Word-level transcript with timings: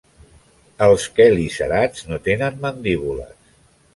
Els 0.85 1.03
quelicerats 1.19 2.07
no 2.11 2.19
tenen 2.29 2.57
mandíbules. 2.65 3.37